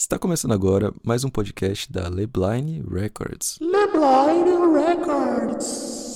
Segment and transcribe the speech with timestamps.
[0.00, 3.58] Está começando agora mais um podcast da Lebline Records.
[3.60, 6.09] Lebline Records.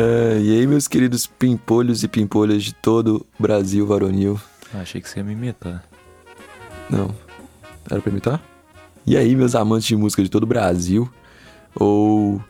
[0.00, 4.40] É, e aí, meus queridos pimpolhos e pimpolhas de todo o Brasil varonil.
[4.72, 5.82] Ah, achei que você ia me imitar.
[6.88, 7.12] Não,
[7.90, 8.40] era pra imitar?
[9.04, 11.12] E aí, meus amantes de música de todo o Brasil,
[11.74, 12.40] ou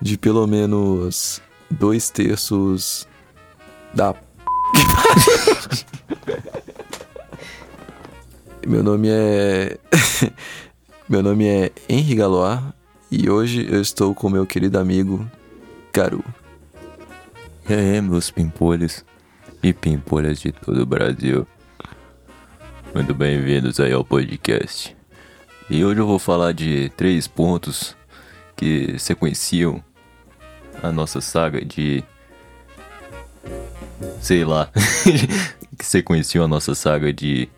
[0.00, 3.06] de pelo menos dois terços
[3.92, 4.14] da.
[8.66, 9.76] Meu nome é.
[11.06, 12.60] meu nome é Henri Galois
[13.10, 15.30] e hoje eu estou com meu querido amigo
[15.92, 16.24] Garu.
[17.66, 19.02] E aí, meus pimpolhos
[19.62, 21.46] e pimpolhas de todo o Brasil.
[22.94, 24.94] Muito bem-vindos aí ao podcast.
[25.70, 27.96] E hoje eu vou falar de três pontos
[28.54, 29.82] que sequenciam
[30.82, 32.04] a nossa saga de.
[34.20, 34.70] Sei lá.
[35.78, 37.48] que sequenciam a nossa saga de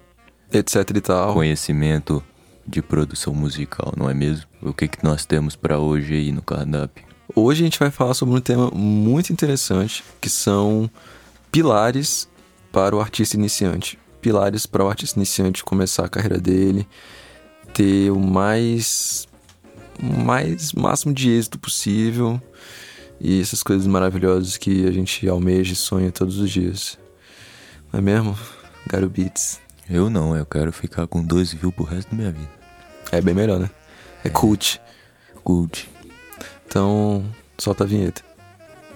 [0.53, 1.35] Etc e tal.
[1.35, 2.23] conhecimento
[2.65, 4.47] de produção musical, não é mesmo?
[4.63, 7.06] O que, que nós temos pra hoje aí no cardápio?
[7.39, 10.91] Hoje a gente vai falar sobre um tema muito interessante, que são
[11.53, 12.27] pilares
[12.73, 13.98] para o artista iniciante.
[14.23, 16.89] Pilares para o artista iniciante começar a carreira dele,
[17.75, 19.29] ter o mais
[20.03, 22.41] o mais máximo de êxito possível
[23.20, 26.98] e essas coisas maravilhosas que a gente almeja e sonha todos os dias.
[27.92, 28.34] Não é mesmo?
[28.87, 29.61] Garo Beats.
[29.91, 32.51] Eu não, eu quero ficar com dois views pro resto da minha vida.
[33.12, 33.69] É bem melhor, né?
[34.25, 34.81] É cult.
[35.45, 35.95] Good.
[36.67, 37.25] Então,
[37.59, 38.22] solta a vinheta.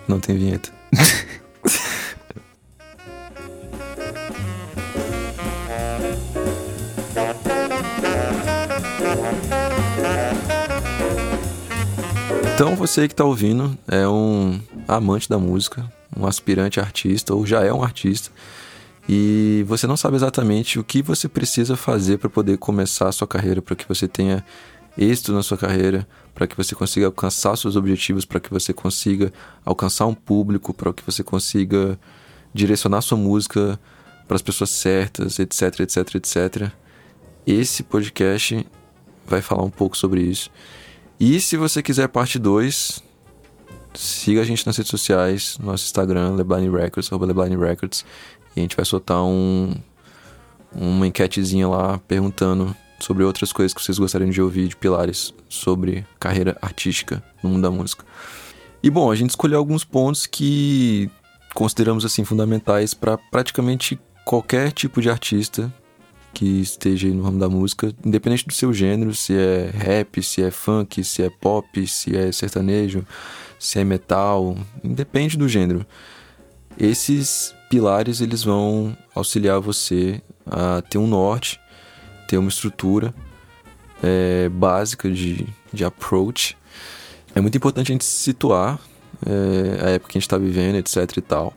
[0.06, 0.70] Não tem vinheta.
[12.54, 17.64] Então, você que está ouvindo é um amante da música, um aspirante artista ou já
[17.64, 18.30] é um artista
[19.08, 23.26] e você não sabe exatamente o que você precisa fazer para poder começar a sua
[23.26, 24.44] carreira, para que você tenha
[25.00, 29.32] êxito na sua carreira, para que você consiga alcançar seus objetivos, para que você consiga
[29.64, 31.98] alcançar um público, para que você consiga
[32.52, 33.80] direcionar sua música
[34.28, 36.70] para as pessoas certas, etc, etc, etc.
[37.46, 38.66] Esse podcast
[39.26, 40.50] vai falar um pouco sobre isso.
[41.18, 43.02] E se você quiser parte 2,
[43.94, 48.04] siga a gente nas redes sociais, nosso Instagram, Lebline Records, Lebline Records,
[48.54, 49.74] e a gente vai soltar um,
[50.72, 52.74] uma enquetezinha lá perguntando
[53.04, 57.62] sobre outras coisas que vocês gostariam de ouvir de pilares sobre carreira artística no mundo
[57.62, 58.04] da música.
[58.82, 61.10] E bom, a gente escolheu alguns pontos que
[61.54, 65.72] consideramos assim fundamentais para praticamente qualquer tipo de artista
[66.32, 70.50] que esteja no ramo da música, independente do seu gênero, se é rap, se é
[70.50, 73.04] funk, se é pop, se é sertanejo,
[73.58, 75.84] se é metal, independe do gênero.
[76.78, 81.60] Esses pilares eles vão auxiliar você a ter um norte,
[82.30, 83.12] ter uma estrutura
[84.00, 86.56] é, básica de, de approach.
[87.34, 88.78] É muito importante a gente situar
[89.26, 91.52] é, a época que a gente está vivendo, etc e tal,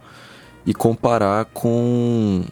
[0.66, 2.44] e comparar com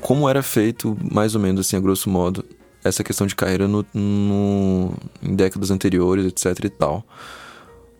[0.00, 2.44] como era feito, mais ou menos assim, a grosso modo,
[2.82, 7.04] essa questão de carreira no, no, em décadas anteriores, etc e tal.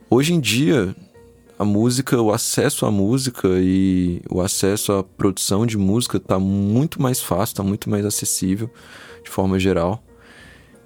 [0.09, 0.95] Hoje em dia,
[1.59, 7.01] a música, o acesso à música e o acesso à produção de música está muito
[7.01, 8.71] mais fácil, está muito mais acessível
[9.25, 10.03] de forma geral.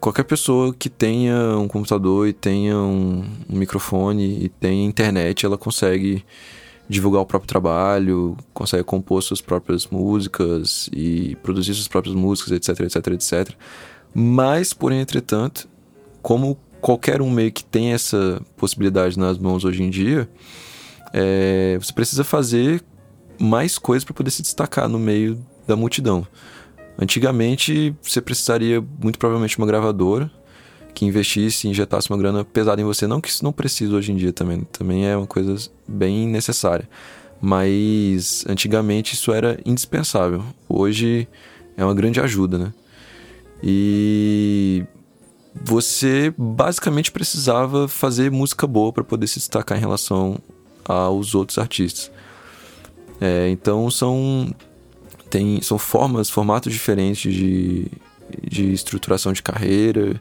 [0.00, 5.58] Qualquer pessoa que tenha um computador e tenha um, um microfone e tenha internet, ela
[5.58, 6.24] consegue
[6.88, 12.80] divulgar o próprio trabalho, consegue compor suas próprias músicas e produzir suas próprias músicas, etc,
[12.80, 13.54] etc, etc.
[14.14, 15.68] Mas, porém, entretanto,
[16.22, 20.28] como qualquer um meio que tem essa possibilidade nas mãos hoje em dia,
[21.12, 22.82] é, você precisa fazer
[23.38, 26.26] mais coisas para poder se destacar no meio da multidão.
[26.98, 30.30] Antigamente, você precisaria muito provavelmente de uma gravadora
[30.92, 33.06] que investisse, injetasse uma grana pesada em você.
[33.06, 36.88] Não que isso não precisa hoje em dia também, também é uma coisa bem necessária.
[37.40, 40.42] Mas antigamente isso era indispensável.
[40.68, 41.28] Hoje
[41.76, 42.74] é uma grande ajuda, né?
[43.62, 44.84] E
[45.54, 50.38] você basicamente precisava fazer música boa para poder se destacar em relação
[50.84, 52.10] aos outros artistas.
[53.20, 54.52] É, então são
[55.30, 57.90] tem são formas, formatos diferentes de,
[58.42, 60.20] de estruturação de carreira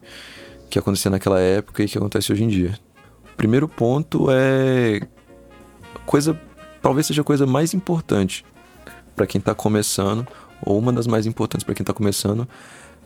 [0.70, 2.78] que acontecia naquela época e que acontece hoje em dia.
[3.32, 5.00] O primeiro ponto é
[6.04, 6.38] coisa
[6.82, 8.44] talvez seja a coisa mais importante
[9.14, 10.26] para quem está começando,
[10.62, 12.48] ou uma das mais importantes para quem está começando,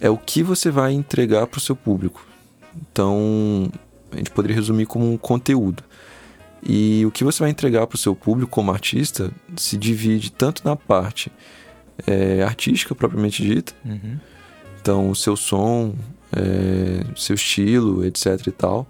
[0.00, 2.26] é o que você vai entregar para o seu público.
[2.76, 3.70] Então,
[4.10, 5.82] a gente poderia resumir como um conteúdo.
[6.62, 10.62] E o que você vai entregar para o seu público como artista se divide tanto
[10.64, 11.32] na parte
[12.06, 14.18] é, artística propriamente dita, Uhum.
[14.80, 15.94] então o seu som,
[16.32, 18.86] é, seu estilo, etc e tal,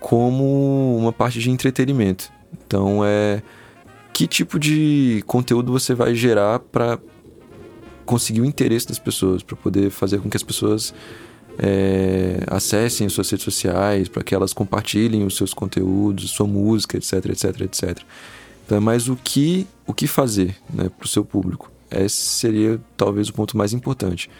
[0.00, 2.30] como uma parte de entretenimento.
[2.66, 3.42] Então é
[4.12, 6.98] que tipo de conteúdo você vai gerar para
[8.04, 10.94] conseguir o interesse das pessoas, para poder fazer com que as pessoas
[11.58, 16.96] é, acessem as suas redes sociais, para que elas compartilhem os seus conteúdos, sua música,
[16.96, 17.98] etc, etc, etc.
[18.64, 21.70] Então é mais o que o que fazer, né, para o seu público.
[21.94, 24.30] Esse seria talvez o ponto mais importante.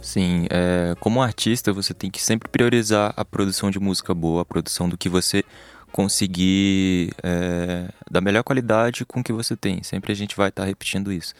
[0.00, 4.44] Sim, é, como artista você tem que sempre priorizar a produção de música boa, a
[4.44, 5.44] produção do que você
[5.92, 9.82] conseguir é, da melhor qualidade com o que você tem.
[9.82, 11.34] Sempre a gente vai estar repetindo isso.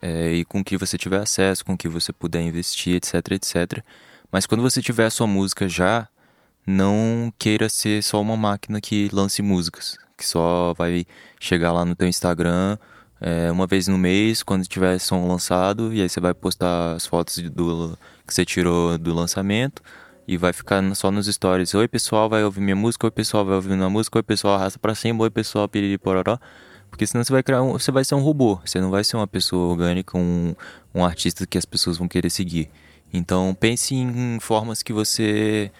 [0.00, 3.14] É, e com o que você tiver acesso, com o que você puder investir, etc,
[3.32, 3.82] etc.
[4.30, 6.06] Mas quando você tiver a sua música já,
[6.66, 11.06] não queira ser só uma máquina que lance músicas, que só vai
[11.40, 12.78] chegar lá no teu Instagram
[13.20, 17.06] é, uma vez no mês, quando tiver som lançado, e aí você vai postar as
[17.06, 19.82] fotos do, que você tirou do lançamento
[20.26, 21.74] e vai ficar só nos stories.
[21.74, 24.78] Oi, pessoal, vai ouvir minha música, oi, pessoal, vai ouvir minha música, oi, pessoal, arrasta
[24.78, 26.38] pra cima, oi, pessoal, piriri, pororó.
[26.90, 29.16] Porque senão você vai criar um, você vai ser um robô, você não vai ser
[29.16, 30.54] uma pessoa orgânica, um,
[30.94, 32.70] um artista que as pessoas vão querer seguir.
[33.12, 35.70] Então pense em formas que você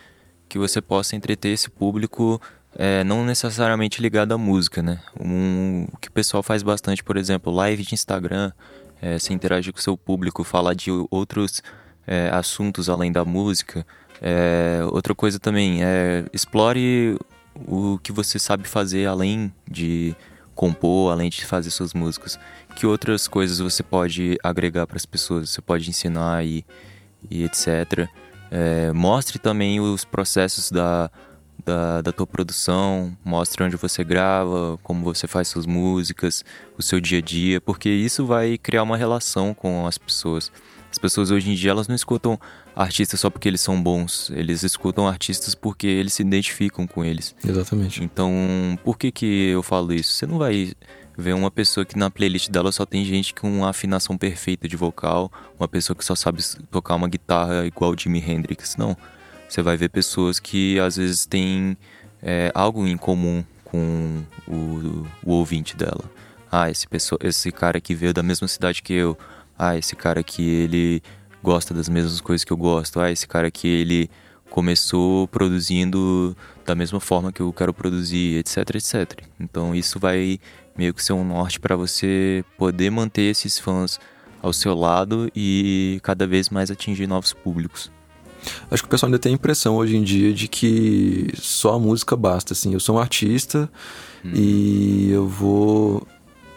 [0.49, 2.41] que você possa entreter esse público,
[2.76, 5.00] é, não necessariamente ligado à música, né?
[5.19, 8.53] Um, o que o pessoal faz bastante, por exemplo, live de Instagram,
[9.00, 11.62] é, você interagir com o seu público, falar de outros
[12.06, 13.87] é, assuntos além da música.
[14.20, 17.17] É, outra coisa também é explore
[17.55, 20.15] o que você sabe fazer além de
[20.55, 22.38] compor, além de fazer suas músicas.
[22.75, 25.50] Que outras coisas você pode agregar para as pessoas?
[25.50, 26.65] Você pode ensinar e,
[27.31, 28.09] e etc.
[28.50, 31.11] É, mostre também os processos da,
[31.69, 36.43] da, da tua produção, mostre onde você grava, como você faz suas músicas,
[36.79, 40.50] o seu dia a dia, porque isso vai criar uma relação com as pessoas.
[40.91, 42.41] As pessoas hoje em dia elas não escutam
[42.75, 47.35] artistas só porque eles são bons, eles escutam artistas porque eles se identificam com eles.
[47.47, 48.03] Exatamente.
[48.03, 48.32] Então,
[48.82, 50.12] por que que eu falo isso?
[50.12, 50.73] Você não vai
[51.19, 54.76] ver uma pessoa que na playlist dela só tem gente com uma afinação perfeita de
[54.76, 58.97] vocal, uma pessoa que só sabe tocar uma guitarra igual Jimi Hendrix, não.
[59.48, 61.76] Você vai ver pessoas que às vezes têm
[62.22, 66.04] é, algo em comum com o, o ouvinte dela.
[66.50, 69.16] Ah, esse, pessoa, esse cara que veio da mesma cidade que eu.
[69.58, 71.02] Ah, esse cara que ele
[71.42, 73.00] gosta das mesmas coisas que eu gosto.
[73.00, 74.10] Ah, esse cara que ele
[74.50, 79.22] começou produzindo da mesma forma que eu quero produzir, etc, etc.
[79.38, 80.38] Então isso vai
[80.76, 83.98] meio que ser um norte para você poder manter esses fãs
[84.40, 87.90] ao seu lado e cada vez mais atingir novos públicos.
[88.70, 91.79] Acho que o pessoal ainda tem a impressão hoje em dia de que só a
[91.79, 92.73] música basta, assim.
[92.73, 93.70] Eu sou um artista
[94.25, 94.32] Hum.
[94.35, 96.06] e eu vou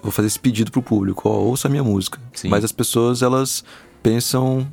[0.01, 2.19] vou fazer esse pedido pro público, ó, ouça a minha música.
[2.33, 2.49] Sim.
[2.49, 3.63] Mas as pessoas, elas
[4.01, 4.67] pensam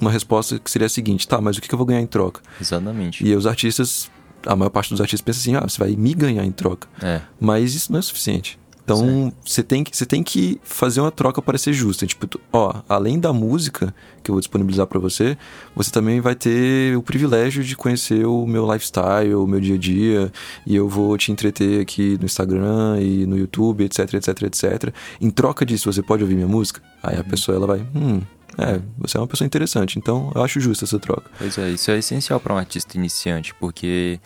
[0.00, 2.40] uma resposta que seria a seguinte, tá, mas o que eu vou ganhar em troca?
[2.58, 3.22] Exatamente.
[3.26, 4.10] E os artistas,
[4.46, 6.88] a maior parte dos artistas pensa assim, ah, você vai me ganhar em troca.
[7.02, 8.58] É, Mas isso não é suficiente.
[8.94, 12.06] Então, você tem, que, você tem que fazer uma troca para ser justa.
[12.06, 15.36] Tipo, ó, além da música que eu vou disponibilizar para você,
[15.74, 19.78] você também vai ter o privilégio de conhecer o meu lifestyle, o meu dia a
[19.78, 20.32] dia,
[20.66, 24.94] e eu vou te entreter aqui no Instagram e no YouTube, etc, etc, etc.
[25.20, 26.82] Em troca disso, você pode ouvir minha música?
[27.02, 28.20] Aí a pessoa ela vai, hum,
[28.58, 31.30] é, você é uma pessoa interessante, então eu acho justa essa troca.
[31.38, 34.18] Pois é, isso é essencial para um artista iniciante, porque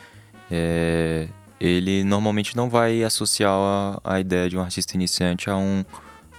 [0.50, 1.28] é,
[1.62, 5.84] ele normalmente não vai associar a, a ideia de um artista iniciante a um,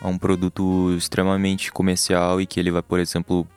[0.02, 3.48] a um produto extremamente comercial e que ele vai, por exemplo,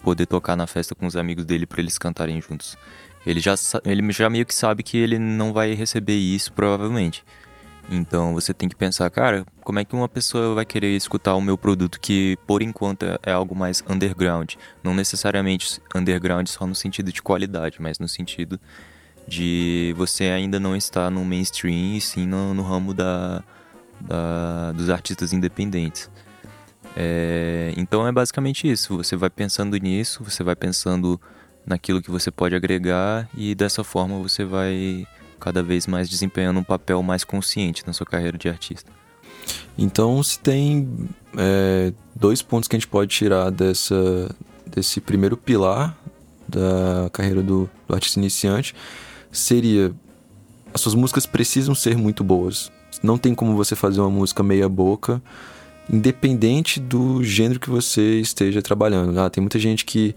[0.00, 2.78] poder tocar na festa com os amigos dele para eles cantarem juntos.
[3.26, 7.24] Ele já, ele já meio que sabe que ele não vai receber isso, provavelmente.
[7.90, 11.40] Então você tem que pensar, cara, como é que uma pessoa vai querer escutar o
[11.40, 14.54] meu produto que por enquanto é algo mais underground?
[14.84, 18.60] Não necessariamente underground só no sentido de qualidade, mas no sentido
[19.28, 23.42] de você ainda não estar no mainstream e sim no, no ramo da,
[24.00, 26.10] da- dos artistas independentes.
[26.96, 28.96] É, então é basicamente isso.
[28.96, 31.20] Você vai pensando nisso, você vai pensando
[31.66, 35.06] naquilo que você pode agregar e dessa forma você vai
[35.38, 38.90] cada vez mais desempenhando um papel mais consciente na sua carreira de artista.
[39.76, 40.88] Então, se tem
[41.36, 44.34] é, dois pontos que a gente pode tirar dessa,
[44.66, 45.96] desse primeiro pilar
[46.48, 48.74] da carreira do, do artista iniciante,
[49.30, 49.92] seria
[50.72, 52.70] as suas músicas precisam ser muito boas.
[53.02, 55.22] não tem como você fazer uma música meia boca,
[55.90, 59.18] independente do gênero que você esteja trabalhando.
[59.18, 60.14] Ah, tem muita gente que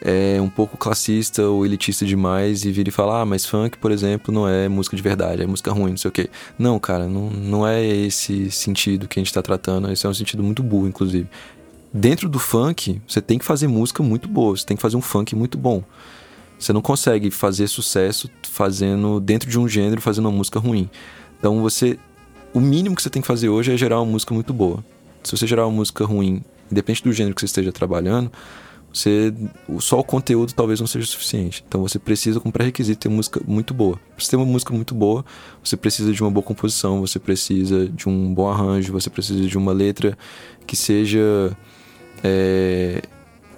[0.00, 3.90] é um pouco classista ou elitista demais e vira e fala, ah, mas funk, por
[3.90, 6.28] exemplo, não é música de verdade, é música ruim, não sei o quê.
[6.58, 10.14] Não, cara, não, não é esse sentido que a gente está tratando, esse é um
[10.14, 11.26] sentido muito burro, inclusive.
[11.92, 15.00] Dentro do funk, você tem que fazer música muito boa, você tem que fazer um
[15.00, 15.82] funk muito bom.
[16.58, 20.88] Você não consegue fazer sucesso fazendo dentro de um gênero, fazendo uma música ruim.
[21.38, 21.98] Então você,
[22.52, 24.84] o mínimo que você tem que fazer hoje é gerar uma música muito boa.
[25.22, 28.30] Se você gerar uma música ruim, independente do gênero que você esteja trabalhando,
[28.94, 29.34] você
[29.80, 31.64] só o conteúdo talvez não seja suficiente.
[31.66, 33.98] Então você precisa com pré-requisito ter música muito boa.
[34.16, 35.24] Para ter uma música muito boa,
[35.62, 39.58] você precisa de uma boa composição, você precisa de um bom arranjo, você precisa de
[39.58, 40.16] uma letra
[40.64, 41.56] que seja
[42.22, 43.02] é,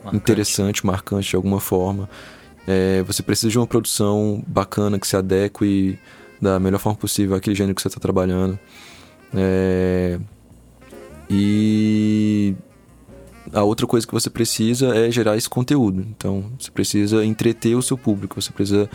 [0.02, 0.16] marcante.
[0.16, 2.08] interessante, marcante de alguma forma.
[2.66, 5.98] É, você precisa de uma produção bacana que se adeque
[6.40, 8.58] da melhor forma possível àquele gênero que você está trabalhando.
[9.34, 10.18] É,
[11.30, 12.54] e
[13.52, 16.04] a outra coisa que você precisa é gerar esse conteúdo.
[16.16, 18.88] Então, você precisa entreter o seu público, você precisa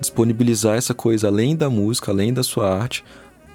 [0.00, 3.04] disponibilizar essa coisa além da música, além da sua arte,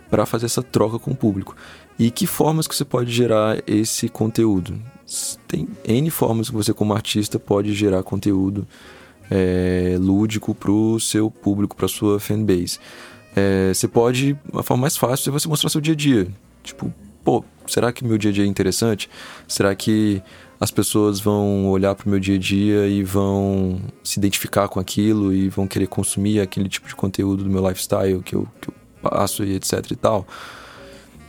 [0.10, 1.56] para fazer essa troca com o público.
[1.98, 4.80] E que formas que você pode gerar esse conteúdo?
[5.48, 8.68] Tem N formas que você, como artista, pode gerar conteúdo
[9.30, 12.80] é, lúdico para o seu público, para sua fanbase.
[13.36, 16.28] É, você pode, a forma mais fácil é você mostrar seu dia a dia.
[16.64, 19.10] Tipo, pô, será que meu dia a dia é interessante?
[19.48, 20.22] Será que
[20.60, 24.80] as pessoas vão olhar para o meu dia a dia e vão se identificar com
[24.80, 28.70] aquilo e vão querer consumir aquele tipo de conteúdo do meu lifestyle que eu, que
[28.70, 30.26] eu passo e etc e tal?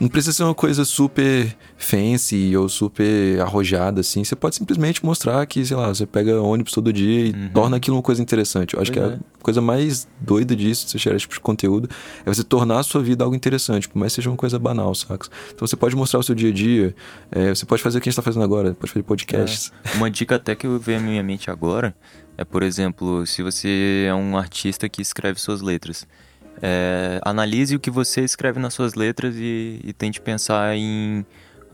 [0.04, 4.23] Não precisa ser uma coisa super fancy ou super arrojada, assim.
[4.23, 7.49] Você pode simplesmente mostrar que, sei lá, você pega ônibus todo dia e uhum.
[7.54, 8.75] torna aquilo uma coisa interessante.
[8.75, 9.16] Eu acho pois que é.
[9.16, 11.88] a coisa mais doida disso, você gerar esse tipo de conteúdo,
[12.23, 14.94] é você tornar a sua vida algo interessante, por mais que seja uma coisa banal,
[14.94, 15.26] saca?
[15.54, 16.94] Então você pode mostrar o seu dia a dia,
[17.32, 19.73] é, você pode fazer o que a gente tá fazendo agora, pode fazer podcasts.
[19.84, 19.96] É.
[19.96, 21.96] Uma dica até que eu vejo na minha mente agora
[22.37, 26.06] é, por exemplo, se você é um artista que escreve suas letras.
[26.62, 31.25] É, analise o que você escreve nas suas letras e, e tente pensar em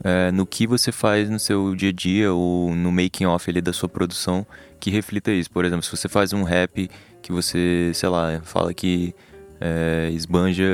[0.02, 3.60] é, no que você faz no seu dia a dia ou no making off ali
[3.60, 4.46] da sua produção
[4.78, 5.50] que reflita isso.
[5.50, 9.14] Por exemplo, se você faz um rap que você, sei lá, fala que
[9.60, 10.64] é, esbanja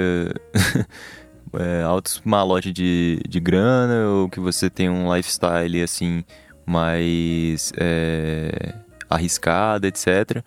[1.58, 6.24] é, altos malotes de, de grana ou que você tem um lifestyle assim
[6.64, 8.74] mais é,
[9.10, 10.44] arriscado, etc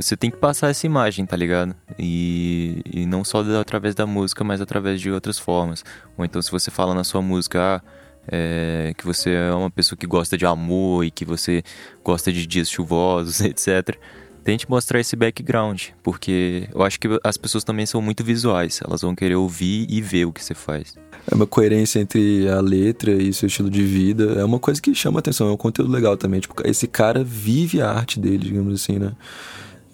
[0.00, 1.74] você tem que passar essa imagem, tá ligado?
[1.98, 5.84] E, e não só através da música, mas através de outras formas.
[6.16, 7.82] Ou então, se você fala na sua música ah,
[8.30, 11.64] é, que você é uma pessoa que gosta de amor e que você
[12.04, 13.98] gosta de dias chuvosos, etc.
[14.44, 19.02] Tente mostrar esse background, porque eu acho que as pessoas também são muito visuais, elas
[19.02, 20.94] vão querer ouvir e ver o que você faz.
[21.30, 24.94] É uma coerência entre a letra e seu estilo de vida, é uma coisa que
[24.94, 26.40] chama atenção, é um conteúdo legal também.
[26.40, 29.12] Tipo, esse cara vive a arte dele, digamos assim, né?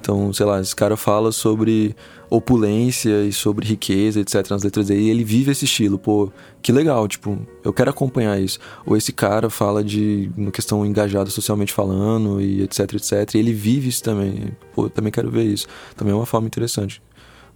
[0.05, 1.97] Então, sei lá, esse cara fala sobre
[2.29, 6.31] opulência e sobre riqueza, etc, nas letras dele, e ele vive esse estilo, pô,
[6.61, 8.59] que legal, tipo, eu quero acompanhar isso.
[8.85, 13.55] Ou esse cara fala de uma questão engajada socialmente falando e etc, etc, e ele
[13.55, 14.55] vive isso também.
[14.75, 15.67] Pô, também quero ver isso.
[15.97, 17.01] Também é uma forma interessante.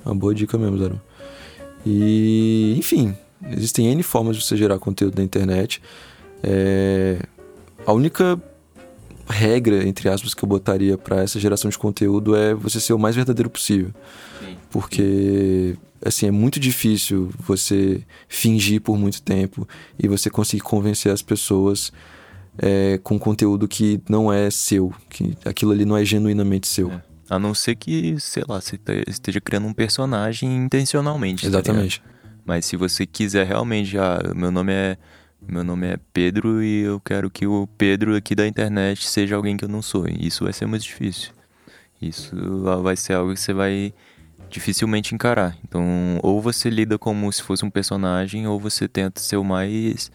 [0.02, 0.98] Uma boa dica mesmo, Zero.
[1.84, 3.14] E, enfim,
[3.50, 5.82] existem N formas de você gerar conteúdo na internet.
[6.42, 7.18] É...
[7.84, 8.40] A única
[9.28, 12.98] regra, entre aspas, que eu botaria para essa geração de conteúdo é você ser o
[12.98, 13.92] mais verdadeiro possível.
[14.40, 14.56] Sim.
[14.70, 19.68] Porque, assim, é muito difícil você fingir por muito tempo
[19.98, 21.92] e você conseguir convencer as pessoas
[22.58, 26.90] é, com conteúdo que não é seu, que aquilo ali não é genuinamente seu.
[26.90, 27.02] É.
[27.30, 31.42] A não ser que, sei lá, você esteja criando um personagem intencionalmente.
[31.42, 32.00] Tá Exatamente.
[32.00, 32.08] Tá
[32.44, 34.96] Mas se você quiser realmente, ah, meu nome é
[35.40, 39.56] meu nome é Pedro e eu quero que o Pedro aqui da internet seja alguém
[39.56, 40.06] que eu não sou.
[40.08, 41.32] Isso vai ser muito difícil.
[42.00, 42.36] Isso
[42.82, 43.92] vai ser algo que você vai
[44.50, 45.56] dificilmente encarar.
[45.64, 50.10] Então, ou você lida como se fosse um personagem, ou você tenta ser o mais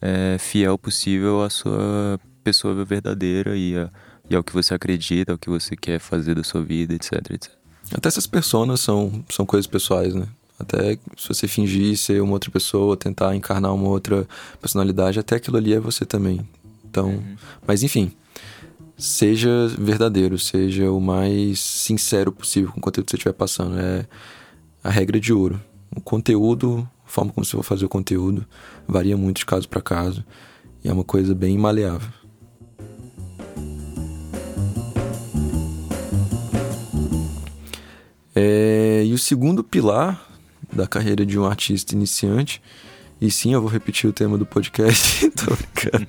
[0.00, 3.90] é, fiel possível à sua pessoa verdadeira e, a,
[4.28, 7.52] e ao que você acredita, ao que você quer fazer da sua vida, etc, etc.
[7.92, 10.26] Até essas personas são, são coisas pessoais, né?
[10.64, 14.26] Até se você fingir ser uma outra pessoa, tentar encarnar uma outra
[14.60, 16.40] personalidade, até aquilo ali é você também.
[16.84, 17.36] Então, uhum.
[17.66, 18.12] mas enfim,
[18.96, 23.78] seja verdadeiro, seja o mais sincero possível com o conteúdo que você estiver passando.
[23.78, 24.06] É
[24.82, 25.60] a regra de ouro.
[25.94, 28.46] O conteúdo, a forma como você vai fazer o conteúdo,
[28.86, 30.24] varia muito de caso para caso.
[30.82, 32.08] E é uma coisa bem maleável.
[38.34, 40.33] É, e o segundo pilar
[40.74, 42.60] da carreira de um artista iniciante.
[43.20, 46.08] E sim, eu vou repetir o tema do podcast, tô brincando.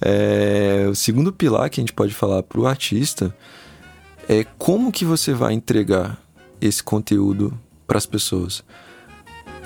[0.00, 3.34] É, o segundo pilar que a gente pode falar para o artista
[4.28, 6.20] é como que você vai entregar
[6.60, 8.62] esse conteúdo para as pessoas.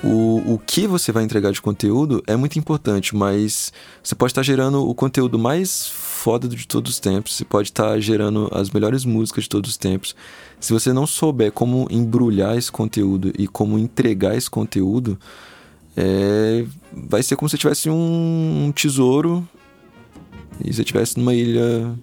[0.03, 3.71] O, o que você vai entregar de conteúdo é muito importante, mas
[4.03, 7.97] você pode estar gerando o conteúdo mais foda de todos os tempos, você pode estar
[8.01, 10.13] gerando as melhores músicas de todos os tempos.
[10.59, 15.17] Se você não souber como embrulhar esse conteúdo e como entregar esse conteúdo,
[15.95, 19.47] é, vai ser como se tivesse um, um tesouro
[20.63, 21.95] e você estivesse numa ilha,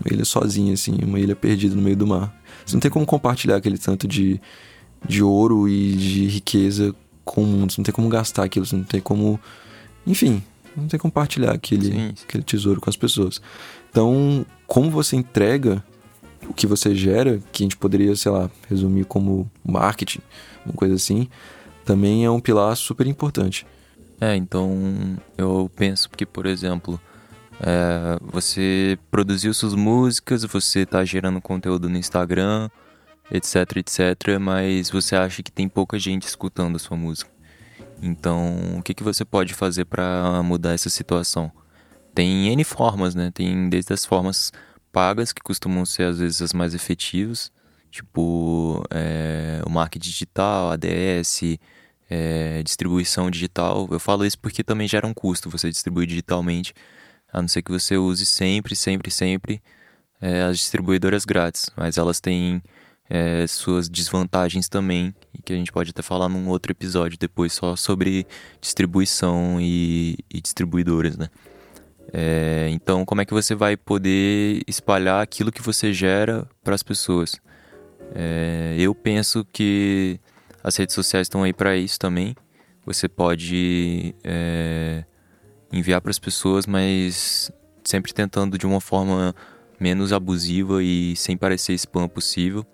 [0.00, 2.34] uma ilha sozinha, assim, uma ilha perdida no meio do mar.
[2.64, 4.40] Você não tem como compartilhar aquele tanto de,
[5.06, 6.94] de ouro e de riqueza
[7.28, 9.38] com o mundo, você não tem como gastar aquilo, você não tem como.
[10.06, 10.42] Enfim,
[10.74, 12.24] não tem como compartilhar aquele, sim, sim.
[12.26, 13.40] aquele tesouro com as pessoas.
[13.90, 15.84] Então, como você entrega
[16.48, 20.20] o que você gera, que a gente poderia, sei lá, resumir como marketing,
[20.64, 21.28] uma coisa assim,
[21.84, 23.66] também é um pilar super importante.
[24.20, 27.00] É, então eu penso que, por exemplo,
[27.60, 32.68] é, você produziu suas músicas, você está gerando conteúdo no Instagram,
[33.30, 37.30] etc, etc, mas você acha que tem pouca gente escutando a sua música.
[38.02, 41.50] Então, o que, que você pode fazer para mudar essa situação?
[42.14, 43.30] Tem N formas, né?
[43.32, 44.52] Tem desde as formas
[44.92, 47.52] pagas, que costumam ser às vezes as mais efetivas,
[47.90, 51.58] tipo é, o marketing digital, ADS,
[52.08, 53.88] é, distribuição digital.
[53.90, 56.74] Eu falo isso porque também gera um custo você distribuir digitalmente,
[57.32, 59.62] a não ser que você use sempre, sempre, sempre
[60.20, 62.62] é, as distribuidoras grátis, mas elas têm
[63.08, 67.52] é, suas desvantagens também, e que a gente pode até falar num outro episódio depois
[67.52, 68.26] só sobre
[68.60, 71.28] distribuição e, e distribuidores, né?
[72.12, 76.82] É, então, como é que você vai poder espalhar aquilo que você gera para as
[76.82, 77.36] pessoas?
[78.14, 80.18] É, eu penso que
[80.62, 82.34] as redes sociais estão aí para isso também.
[82.86, 85.04] Você pode é,
[85.70, 87.52] enviar para as pessoas, mas
[87.84, 89.34] sempre tentando de uma forma
[89.78, 92.66] menos abusiva e sem parecer spam possível.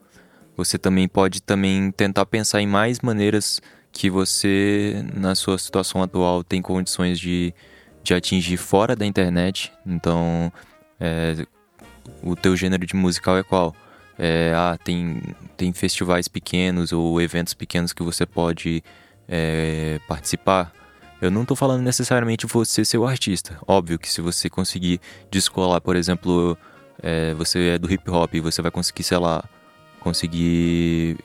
[0.56, 3.60] Você também pode também tentar pensar em mais maneiras
[3.92, 7.54] que você, na sua situação atual, tem condições de,
[8.02, 9.72] de atingir fora da internet.
[9.86, 10.52] Então,
[10.98, 11.46] é,
[12.22, 13.74] o teu gênero de musical é qual?
[14.18, 15.20] É, ah, tem,
[15.56, 18.82] tem festivais pequenos ou eventos pequenos que você pode
[19.28, 20.72] é, participar.
[21.20, 23.58] Eu não estou falando necessariamente você ser o artista.
[23.66, 26.56] Óbvio que se você conseguir descolar, por exemplo,
[27.02, 29.42] é, você é do hip hop e você vai conseguir, sei lá,
[30.04, 31.16] conseguir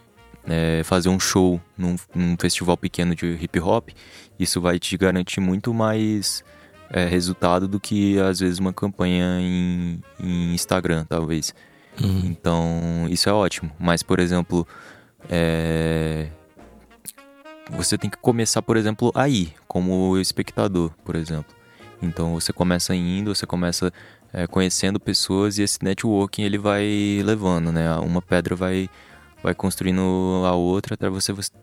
[0.48, 3.90] é, fazer um show num, num, festival pequeno de hip hop,
[4.40, 6.44] isso vai te garantir muito mais
[6.90, 11.54] é, resultado do que às vezes uma campanha em, em Instagram, talvez.
[12.02, 12.22] Uhum.
[12.26, 13.70] Então, isso é ótimo.
[13.78, 14.66] Mas, por exemplo,
[15.30, 16.28] é...
[17.70, 21.54] você tem que começar, por exemplo, aí, como espectador, por exemplo.
[22.02, 23.92] Então, você começa indo, você começa
[24.34, 27.94] é, conhecendo pessoas e esse networking ele vai levando, né?
[27.98, 28.90] Uma pedra vai
[29.42, 30.02] vai construindo
[30.46, 31.54] a outra até você, você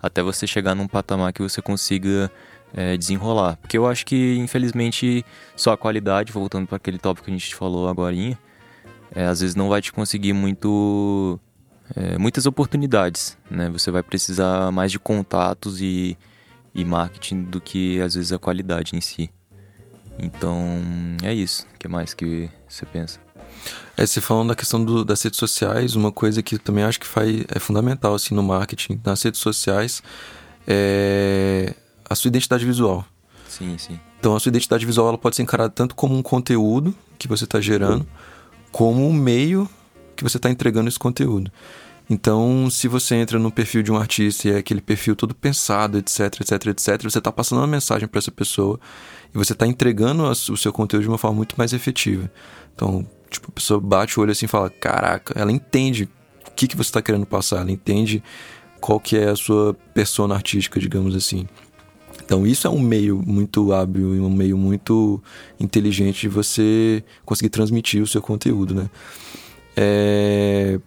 [0.00, 2.30] até você chegar num patamar que você consiga
[2.74, 3.56] é, desenrolar.
[3.56, 5.24] Porque eu acho que infelizmente
[5.56, 8.14] só a qualidade, voltando para aquele tópico que a gente falou agora,
[9.14, 11.38] é, às vezes não vai te conseguir muito
[11.94, 13.68] é, muitas oportunidades, né?
[13.70, 16.16] Você vai precisar mais de contatos e,
[16.74, 19.30] e marketing do que às vezes a qualidade em si.
[20.18, 20.56] Então,
[21.22, 21.66] é isso.
[21.74, 23.20] O que mais que você pensa?
[23.96, 27.06] É, você falando da questão do, das redes sociais, uma coisa que também acho que
[27.06, 30.02] faz, é fundamental assim, no marketing, nas redes sociais,
[30.66, 31.74] é
[32.08, 33.04] a sua identidade visual.
[33.48, 33.98] Sim, sim.
[34.18, 37.44] Então, a sua identidade visual ela pode ser encarada tanto como um conteúdo que você
[37.44, 38.06] está gerando,
[38.70, 39.68] como um meio
[40.16, 41.50] que você está entregando esse conteúdo.
[42.12, 45.96] Então, se você entra no perfil de um artista e é aquele perfil todo pensado,
[45.96, 48.78] etc, etc, etc, você está passando uma mensagem para essa pessoa
[49.34, 52.30] e você está entregando o seu conteúdo de uma forma muito mais efetiva.
[52.74, 56.06] Então, tipo, a pessoa bate o olho assim e fala: Caraca, ela entende
[56.46, 58.22] o que, que você está querendo passar, ela entende
[58.78, 61.48] qual que é a sua persona artística, digamos assim.
[62.22, 65.18] Então, isso é um meio muito hábil e um meio muito
[65.58, 68.90] inteligente de você conseguir transmitir o seu conteúdo, né?
[69.74, 70.78] É...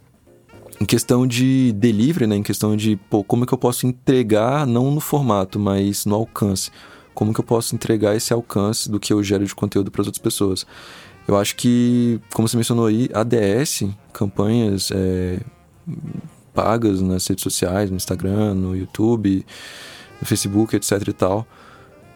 [0.80, 2.36] Em questão de delivery, né?
[2.36, 6.16] Em questão de, pô, como é que eu posso entregar, não no formato, mas no
[6.16, 6.70] alcance
[7.16, 10.08] como que eu posso entregar esse alcance do que eu gero de conteúdo para as
[10.08, 10.68] outras pessoas.
[11.28, 15.40] Eu acho que, como você mencionou aí, ADS, campanhas é,
[16.54, 19.44] pagas nas redes sociais, no Instagram, no YouTube,
[20.22, 21.48] no Facebook, etc e tal,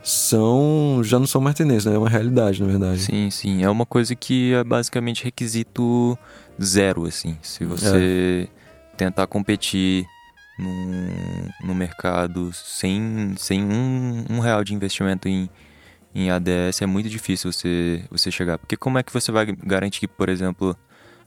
[0.03, 1.95] são já não são mais tendência, né?
[1.95, 3.01] é uma realidade, na verdade.
[3.01, 6.17] Sim, sim, é uma coisa que é basicamente requisito
[6.61, 7.37] zero, assim.
[7.41, 8.95] Se você é.
[8.97, 10.05] tentar competir
[10.57, 15.49] no, no mercado sem, sem um, um real de investimento em,
[16.13, 18.57] em ADS, é muito difícil você, você chegar.
[18.57, 20.75] Porque como é que você vai garantir que, por exemplo,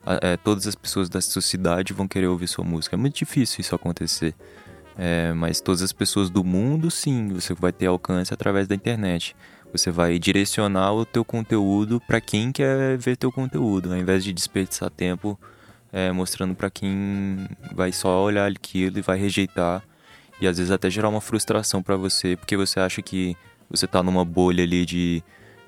[0.05, 2.95] a, é, todas as pessoas da sua cidade vão querer ouvir sua música?
[2.95, 4.35] É muito difícil isso acontecer.
[4.97, 9.35] É, mas todas as pessoas do mundo, sim, você vai ter alcance através da internet.
[9.73, 14.33] Você vai direcionar o teu conteúdo para quem quer ver teu conteúdo, ao invés de
[14.33, 15.39] desperdiçar tempo
[15.93, 19.83] é, mostrando para quem vai só olhar aquilo e vai rejeitar
[20.41, 23.37] e às vezes até gerar uma frustração para você, porque você acha que
[23.71, 25.23] você tá numa bolha ali de,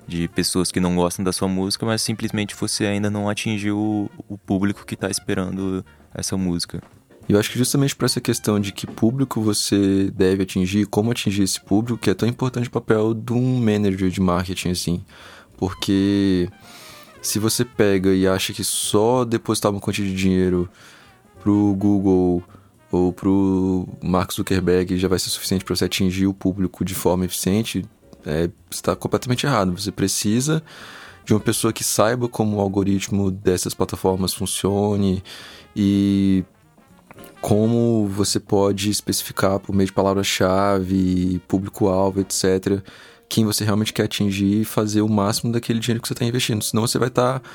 [0.07, 4.11] de pessoas que não gostam da sua música, mas simplesmente você ainda não atingiu o,
[4.27, 6.81] o público que tá esperando essa música.
[7.27, 11.11] E eu acho que justamente para essa questão de que público você deve atingir, como
[11.11, 15.03] atingir esse público, que é tão importante o papel de um manager de marketing, assim.
[15.57, 16.47] Porque
[17.21, 20.69] se você pega e acha que só depositar uma quantia de dinheiro
[21.41, 22.43] pro Google
[22.91, 27.25] ou pro Mark Zuckerberg já vai ser suficiente para você atingir o público de forma
[27.25, 27.83] eficiente,
[28.25, 29.71] é, está completamente errado.
[29.71, 30.61] Você precisa
[31.25, 35.23] de uma pessoa que saiba como o algoritmo dessas plataformas funcione
[35.75, 36.43] e
[37.45, 42.81] como você pode especificar por meio de palavra-chave, público-alvo, etc.,
[43.29, 46.63] quem você realmente quer atingir e fazer o máximo daquele dinheiro que você está investindo.
[46.63, 47.49] Senão você vai estar tá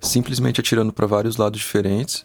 [0.00, 2.24] simplesmente atirando para vários lados diferentes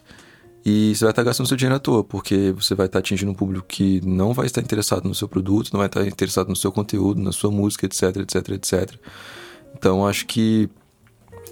[0.64, 3.00] e você vai estar tá gastando seu dinheiro à toa, porque você vai estar tá
[3.00, 6.48] atingindo um público que não vai estar interessado no seu produto, não vai estar interessado
[6.48, 8.94] no seu conteúdo, na sua música, etc, etc, etc.
[9.76, 10.70] Então acho que,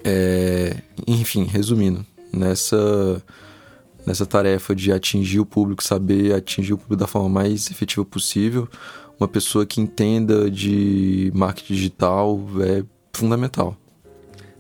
[0.03, 0.79] é...
[1.07, 3.23] enfim, resumindo, nessa
[4.09, 8.67] nessa tarefa de atingir o público, saber atingir o público da forma mais efetiva possível,
[9.21, 13.77] uma pessoa que entenda de marketing digital é fundamental.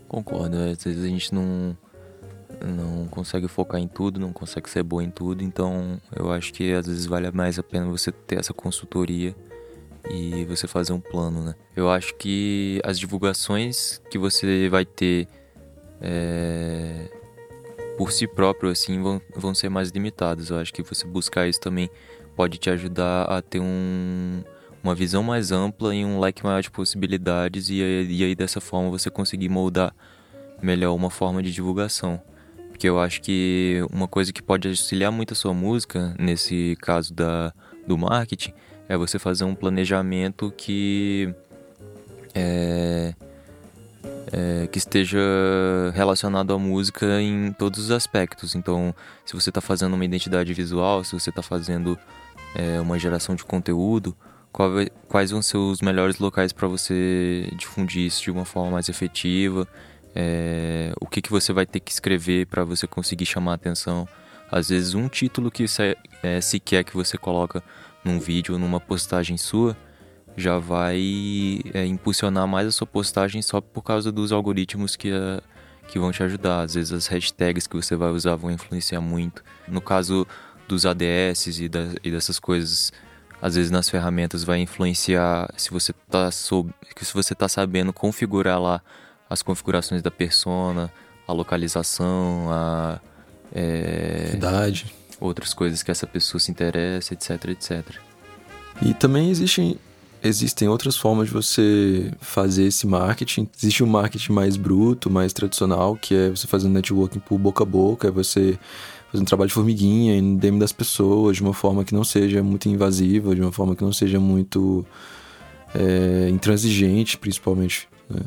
[0.06, 1.76] Concordo, às vezes a gente não
[2.60, 6.72] não consegue focar em tudo, não consegue ser bom em tudo, então eu acho que
[6.72, 9.34] às vezes vale mais a pena você ter essa consultoria
[10.10, 11.54] e você fazer um plano, né?
[11.74, 15.28] Eu acho que as divulgações que você vai ter
[16.00, 17.08] é,
[17.98, 20.50] por si próprio assim vão, vão ser mais limitados.
[20.50, 21.90] Eu acho que você buscar isso também
[22.36, 24.40] pode te ajudar a ter um,
[24.82, 28.88] uma visão mais ampla e um leque maior de possibilidades e, e aí dessa forma
[28.88, 29.92] você conseguir moldar
[30.62, 32.22] melhor uma forma de divulgação.
[32.68, 37.12] Porque eu acho que uma coisa que pode auxiliar muito a sua música, nesse caso
[37.12, 37.52] da,
[37.84, 38.54] do marketing,
[38.88, 41.34] é você fazer um planejamento que
[42.32, 43.12] é,
[44.32, 45.18] é, que esteja
[45.94, 48.54] relacionado à música em todos os aspectos.
[48.54, 51.98] Então, se você está fazendo uma identidade visual, se você está fazendo
[52.54, 54.16] é, uma geração de conteúdo,
[54.52, 54.70] qual,
[55.08, 59.66] quais vão ser os melhores locais para você difundir isso de uma forma mais efetiva?
[60.14, 64.08] É, o que, que você vai ter que escrever para você conseguir chamar a atenção?
[64.50, 67.62] Às vezes, um título que se, é, sequer que você coloca
[68.02, 69.76] num vídeo ou numa postagem sua
[70.38, 75.40] já vai é, impulsionar mais a sua postagem só por causa dos algoritmos que, é,
[75.88, 76.62] que vão te ajudar.
[76.62, 79.42] Às vezes as hashtags que você vai usar vão influenciar muito.
[79.66, 80.26] No caso
[80.68, 82.92] dos ADS e, da, e dessas coisas,
[83.42, 88.60] às vezes nas ferramentas vai influenciar se você está sob, se você tá sabendo configurar
[88.60, 88.80] lá
[89.28, 90.92] as configurações da persona,
[91.26, 93.00] a localização, a
[93.52, 97.96] é, idade, outras coisas que essa pessoa se interessa, etc, etc.
[98.80, 99.78] E também existem
[100.22, 103.48] existem outras formas de você fazer esse marketing.
[103.56, 107.62] Existe um marketing mais bruto, mais tradicional, que é você fazer um networking por boca
[107.64, 108.58] a boca, é você
[109.10, 112.42] fazer um trabalho de formiguinha em DM das pessoas, de uma forma que não seja
[112.42, 114.84] muito invasiva, de uma forma que não seja muito
[115.74, 117.88] é, intransigente, principalmente.
[118.08, 118.20] Né?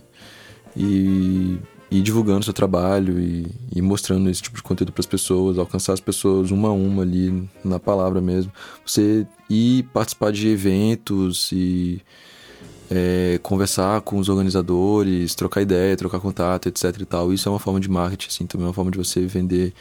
[0.75, 1.59] E,
[1.91, 5.91] e divulgando seu trabalho e, e mostrando esse tipo de conteúdo para as pessoas, alcançar
[5.91, 8.49] as pessoas uma a uma ali, na palavra mesmo.
[8.85, 12.01] Você ir participar de eventos e
[12.89, 17.33] é, conversar com os organizadores, trocar ideia, trocar contato, etc e tal.
[17.33, 19.73] Isso é uma forma de marketing, assim, também é uma forma de você vender,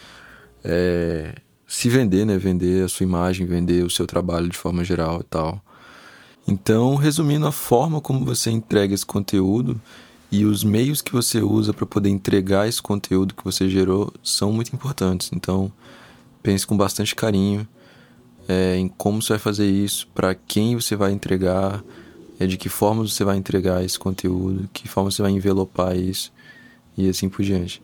[0.65, 2.37] é, se vender, né?
[2.39, 5.63] Vender a sua imagem, vender o seu trabalho de forma geral e tal.
[6.47, 9.81] Então, resumindo, a forma como você entrega esse conteúdo
[10.31, 14.53] e os meios que você usa para poder entregar esse conteúdo que você gerou são
[14.53, 15.31] muito importantes.
[15.33, 15.73] Então,
[16.43, 17.67] pense com bastante carinho
[18.49, 21.83] é, em como você vai fazer isso, para quem você vai entregar,
[22.39, 26.33] é, de que forma você vai entregar esse conteúdo, que forma você vai envelopar isso
[26.97, 27.83] e assim por diante.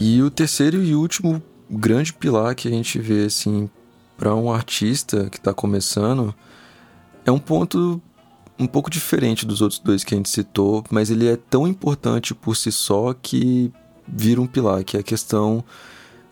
[0.00, 3.68] E o terceiro e último grande pilar que a gente vê assim
[4.16, 6.34] para um artista que está começando
[7.24, 8.00] é um ponto
[8.58, 12.34] um pouco diferente dos outros dois que a gente citou, mas ele é tão importante
[12.34, 13.72] por si só que
[14.06, 15.64] vira um pilar, que é a questão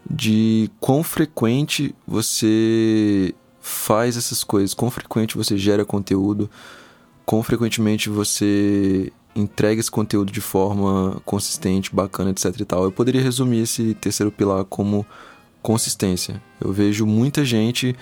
[0.09, 6.51] de quão frequente você faz essas coisas, quão frequente você gera conteúdo,
[7.24, 12.85] quão frequentemente você entrega esse conteúdo de forma consistente, bacana, etc e tal.
[12.85, 15.07] Eu poderia resumir esse terceiro pilar como
[15.62, 16.42] consistência.
[16.61, 17.94] Eu vejo muita gente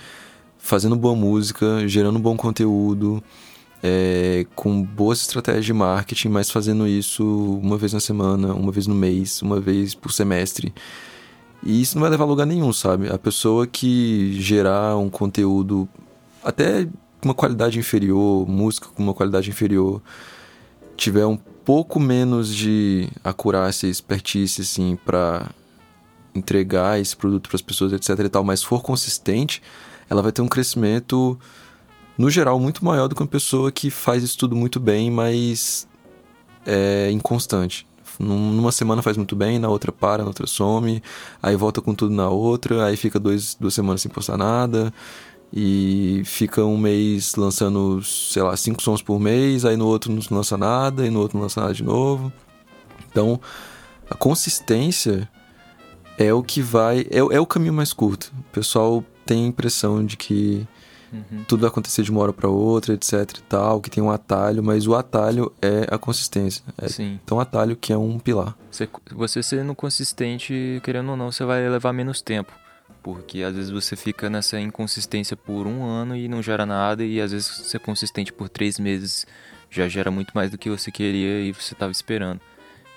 [0.67, 3.23] fazendo boa música, gerando bom conteúdo,
[3.81, 7.23] é, com boas estratégias de marketing, mas fazendo isso
[7.63, 10.73] uma vez na semana, uma vez no mês, uma vez por semestre.
[11.63, 13.07] E isso não vai levar a lugar nenhum, sabe?
[13.07, 15.87] A pessoa que gerar um conteúdo
[16.43, 20.01] até com uma qualidade inferior, música com uma qualidade inferior,
[20.97, 25.49] tiver um pouco menos de acurácia e expertise, assim, para
[26.35, 29.61] entregar esse produto para as pessoas, etc e tal, mas for consistente,
[30.09, 31.37] ela vai ter um crescimento,
[32.17, 35.87] no geral, muito maior do que uma pessoa que faz isso tudo muito bem, mas
[36.65, 37.87] é inconstante.
[38.19, 41.03] Numa semana faz muito bem, na outra para, na outra some,
[41.41, 44.91] aí volta com tudo na outra, aí fica dois, duas semanas sem postar nada,
[45.53, 50.21] e fica um mês lançando, sei lá, cinco sons por mês, aí no outro não
[50.31, 52.33] lança nada, e no outro não lança nada de novo.
[53.11, 53.39] Então,
[54.09, 55.29] a consistência
[56.17, 57.01] é o que vai.
[57.11, 58.33] É, é o caminho mais curto.
[58.39, 60.65] O pessoal tem a impressão de que
[61.11, 61.43] uhum.
[61.47, 64.63] tudo vai acontecer de uma hora para outra, etc e tal, que tem um atalho,
[64.63, 66.63] mas o atalho é a consistência.
[66.77, 67.19] É Sim.
[67.23, 68.55] Então, atalho que é um pilar.
[68.71, 72.51] Você, você sendo consistente, querendo ou não, você vai levar menos tempo.
[73.03, 77.21] Porque às vezes você fica nessa inconsistência por um ano e não gera nada, e
[77.21, 79.25] às vezes ser consistente por três meses
[79.69, 82.39] já gera muito mais do que você queria e você estava esperando.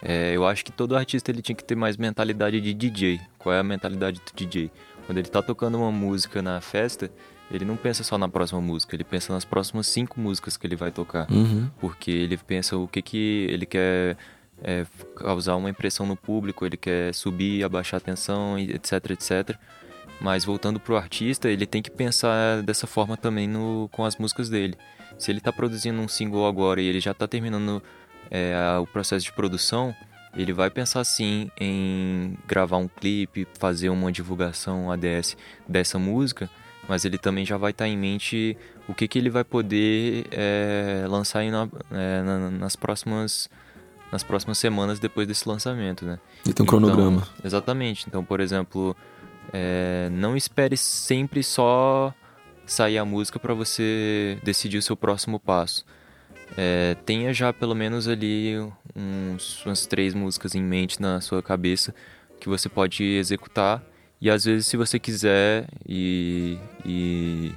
[0.02, 3.20] É, eu acho que todo artista ele tinha que ter mais mentalidade de DJ.
[3.38, 4.70] Qual é a mentalidade do DJ?
[5.06, 7.10] Quando ele está tocando uma música na festa,
[7.50, 10.76] ele não pensa só na próxima música, ele pensa nas próximas cinco músicas que ele
[10.76, 11.30] vai tocar.
[11.30, 11.68] Uhum.
[11.80, 14.16] Porque ele pensa o que, que ele quer
[14.62, 14.86] é,
[15.16, 19.56] causar uma impressão no público, ele quer subir, abaixar a tensão, etc, etc.
[20.20, 24.48] Mas voltando pro artista, ele tem que pensar dessa forma também no, com as músicas
[24.48, 24.76] dele.
[25.18, 27.82] Se ele está produzindo um single agora e ele já está terminando
[28.30, 29.94] é, o processo de produção,
[30.36, 35.36] ele vai pensar sim em gravar um clipe, fazer uma divulgação ADS
[35.68, 36.48] dessa música,
[36.88, 38.56] mas ele também já vai estar tá em mente
[38.88, 43.48] o que, que ele vai poder é, lançar na, é, na, nas próximas
[44.10, 46.18] nas próximas semanas depois desse lançamento, né?
[46.44, 47.18] E tem um cronograma.
[47.22, 48.06] Então, exatamente.
[48.08, 48.96] Então, por exemplo,
[49.52, 52.12] é, não espere sempre só
[52.66, 55.84] sair a música para você decidir o seu próximo passo
[57.06, 58.56] tenha já pelo menos ali
[58.94, 61.94] uns, umas três músicas em mente na sua cabeça
[62.40, 63.82] que você pode executar.
[64.20, 67.52] E às vezes, se você quiser e, e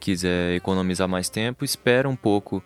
[0.00, 2.62] quiser economizar mais tempo, espera um pouco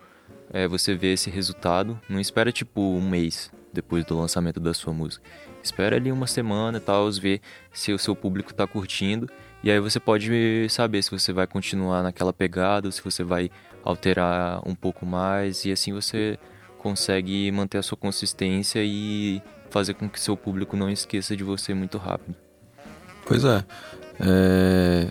[0.52, 2.00] é, você ver esse resultado.
[2.08, 5.22] Não espera tipo um mês depois do lançamento da sua música.
[5.62, 7.40] Espera ali uma semana e tal, ver
[7.72, 9.28] se o seu público está curtindo.
[9.62, 13.50] E aí você pode saber se você vai continuar naquela pegada, ou se você vai
[13.82, 16.38] alterar um pouco mais e assim você
[16.86, 21.74] consegue manter a sua consistência e fazer com que seu público não esqueça de você
[21.74, 22.36] muito rápido.
[23.26, 23.64] Pois é.
[24.20, 25.10] é...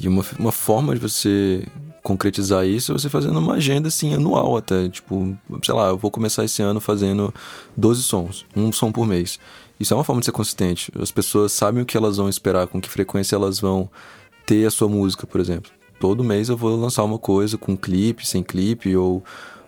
[0.00, 1.66] E uma, uma forma de você
[2.04, 6.08] concretizar isso é você fazendo uma agenda assim anual até, tipo, sei lá, eu vou
[6.08, 7.34] começar esse ano fazendo
[7.76, 9.40] 12 sons, um som por mês.
[9.80, 10.92] Isso é uma forma de ser consistente.
[11.00, 13.90] As pessoas sabem o que elas vão esperar, com que frequência elas vão
[14.46, 18.26] ter a sua música, por exemplo todo mês eu vou lançar uma coisa com clipe,
[18.26, 19.22] sem clipe, ou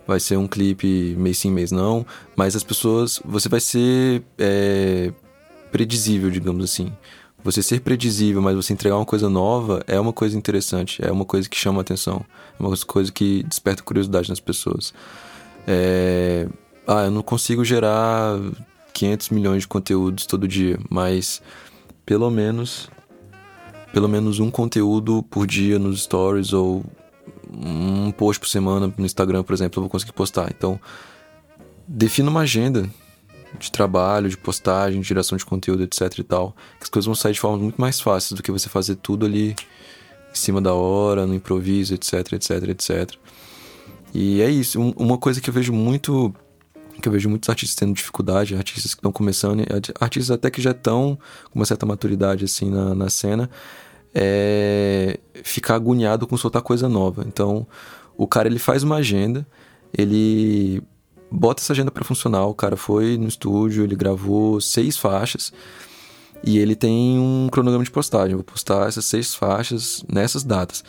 [0.07, 2.05] vai ser um clipe mês sim, mês não.
[2.35, 3.21] Mas as pessoas.
[3.25, 5.11] Você vai ser é,
[5.71, 6.91] predizível, digamos assim.
[7.43, 11.25] Você ser predizível, mas você entregar uma coisa nova é uma coisa interessante, é uma
[11.25, 12.23] coisa que chama atenção,
[12.57, 14.93] é uma coisa que desperta curiosidade nas pessoas.
[15.67, 16.47] É...
[16.87, 18.39] Ah, eu não consigo gerar
[18.93, 21.41] 500 milhões de conteúdos todo dia, mas
[22.05, 22.89] pelo menos
[23.93, 26.83] pelo menos um conteúdo por dia nos stories ou
[27.53, 30.51] um post por semana no Instagram, por exemplo, eu vou conseguir postar.
[30.55, 30.79] Então,
[31.87, 32.89] defina uma agenda
[33.59, 36.55] de trabalho, de postagem, de geração de conteúdo, etc e tal.
[36.77, 39.25] Que as coisas vão sair de forma muito mais fácil do que você fazer tudo
[39.25, 39.55] ali
[40.31, 43.11] em cima da hora, no improviso, etc, etc, etc.
[44.13, 44.79] E é isso.
[44.97, 46.33] uma coisa que eu vejo muito
[47.01, 49.63] que eu vejo muitos artistas tendo dificuldade, artistas que estão começando,
[49.99, 51.17] artistas até que já estão
[51.51, 53.49] com uma certa maturidade assim na, na cena,
[54.13, 57.23] é ficar agoniado com soltar coisa nova.
[57.27, 57.67] Então,
[58.17, 59.45] o cara ele faz uma agenda,
[59.97, 60.81] ele
[61.31, 62.45] bota essa agenda para funcionar.
[62.45, 65.51] O cara foi no estúdio, ele gravou seis faixas
[66.43, 68.35] e ele tem um cronograma de postagem.
[68.35, 70.83] Vou postar essas seis faixas nessas datas.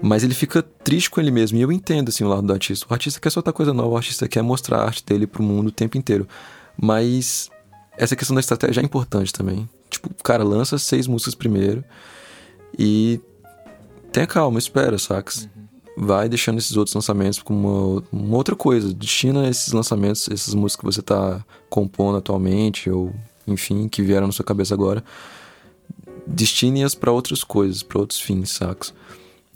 [0.00, 1.58] Mas ele fica triste com ele mesmo.
[1.58, 2.86] E eu entendo, assim, o lado do artista.
[2.88, 5.68] O artista quer soltar coisa nova, o artista quer mostrar a arte dele pro mundo
[5.68, 6.26] o tempo inteiro.
[6.80, 7.50] Mas
[7.96, 9.68] essa questão da estratégia é importante também.
[9.90, 11.84] Tipo, cara, lança seis músicas primeiro
[12.76, 13.20] e
[14.12, 15.44] tenha calma, espera, sacas?
[15.44, 16.06] Uhum.
[16.06, 17.58] Vai deixando esses outros lançamentos como
[17.92, 18.92] uma, uma, outra coisa.
[18.94, 23.12] Destina esses lançamentos, essas músicas que você tá compondo atualmente, ou
[23.46, 25.02] enfim, que vieram na sua cabeça agora.
[26.26, 28.94] Destine-as para outras coisas, para outros fins, sacas?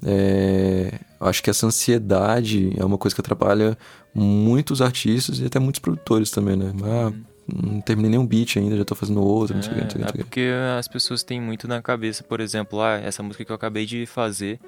[0.05, 3.79] É, acho que essa ansiedade é uma coisa que atrapalha
[4.13, 6.73] muitos artistas e até muitos produtores também, né?
[6.83, 9.83] Ah, uhum não terminei nenhum beat ainda, já tô fazendo outro, não sei o que,
[9.83, 10.21] não sei o que.
[10.21, 13.57] É porque as pessoas têm muito na cabeça, por exemplo, ah, essa música que eu
[13.57, 14.61] acabei de fazer,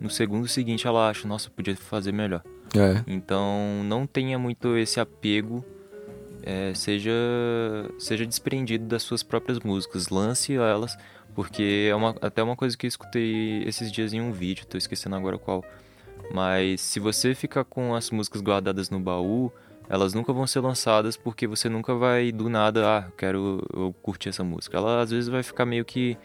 [0.00, 2.42] no segundo seguinte ela acha, nossa, podia fazer melhor.
[2.74, 3.02] É.
[3.06, 5.64] Então não tenha muito esse apego,
[6.42, 7.12] é, seja,
[7.98, 10.96] seja desprendido das suas próprias músicas, lance elas,
[11.34, 14.78] porque é uma, até uma coisa que eu escutei esses dias em um vídeo, tô
[14.78, 15.64] esquecendo agora qual.
[16.32, 19.52] Mas se você ficar com as músicas guardadas no baú,
[19.92, 24.30] elas nunca vão ser lançadas porque você nunca vai do nada, ah, quero eu curtir
[24.30, 24.78] essa música.
[24.78, 26.16] Ela às vezes vai ficar meio que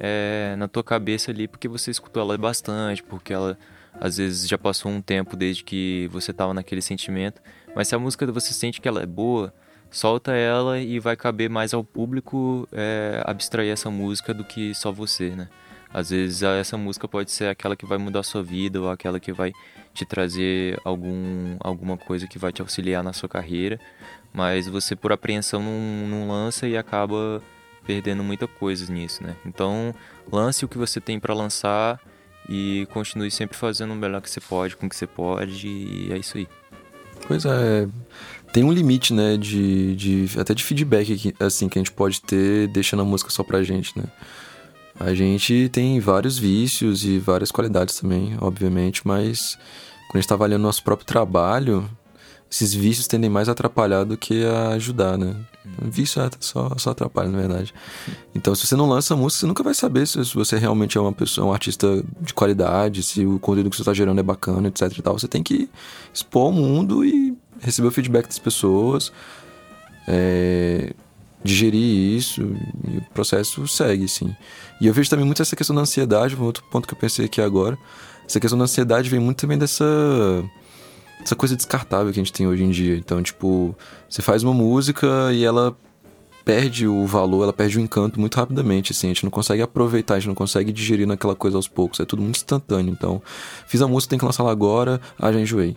[0.00, 3.56] é, na tua cabeça ali porque você escutou ela bastante, porque ela
[4.00, 7.40] às vezes já passou um tempo desde que você estava naquele sentimento.
[7.72, 9.54] Mas se a música você sente que ela é boa,
[9.92, 14.90] solta ela e vai caber mais ao público é, abstrair essa música do que só
[14.90, 15.48] você, né?
[15.94, 19.20] Às vezes essa música pode ser aquela que vai mudar a sua vida ou aquela
[19.20, 19.52] que vai
[19.94, 23.78] te trazer algum, alguma coisa que vai te auxiliar na sua carreira,
[24.32, 27.40] mas você por apreensão não, não lança e acaba
[27.86, 29.36] perdendo muita coisa nisso, né?
[29.46, 29.94] Então
[30.32, 32.00] lance o que você tem para lançar
[32.48, 36.12] e continue sempre fazendo o melhor que você pode, com o que você pode e
[36.12, 36.48] é isso aí.
[37.28, 37.86] Pois é,
[38.52, 42.66] tem um limite, né, de, de até de feedback assim que a gente pode ter
[42.66, 44.06] deixando a música só pra gente, né?
[44.98, 49.58] A gente tem vários vícios e várias qualidades também, obviamente, mas
[50.06, 51.88] quando a gente está avaliando nosso próprio trabalho,
[52.50, 55.34] esses vícios tendem mais a atrapalhar do que a ajudar, né?
[55.84, 57.74] O vício é, só, só atrapalha, na verdade.
[58.32, 61.12] Então, se você não lança música, você nunca vai saber se você realmente é uma
[61.12, 64.96] pessoa, um artista de qualidade, se o conteúdo que você está gerando é bacana, etc
[64.96, 65.18] e tal.
[65.18, 65.68] Você tem que
[66.12, 69.10] expor o mundo e receber o feedback das pessoas.
[70.06, 70.94] É,
[71.44, 72.40] digerir isso
[72.88, 74.34] e o processo segue, sim.
[74.80, 77.26] E eu vejo também muito essa questão da ansiedade, um outro ponto que eu pensei
[77.26, 77.78] aqui agora.
[78.26, 79.84] Essa questão da ansiedade vem muito também dessa
[81.22, 82.96] essa coisa descartável que a gente tem hoje em dia.
[82.96, 83.74] Então, tipo,
[84.08, 85.76] você faz uma música e ela
[86.44, 90.14] perde o valor, ela perde o encanto muito rapidamente, assim, a gente não consegue aproveitar,
[90.14, 92.92] a gente não consegue digerir naquela coisa aos poucos, é tudo muito instantâneo.
[92.92, 93.22] Então,
[93.66, 95.74] fiz a música, tem que lançar ela agora, ah, já enjoei.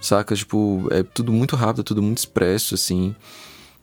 [0.00, 0.36] Saca?
[0.36, 3.16] Tipo, é tudo muito rápido, é tudo muito expresso, assim.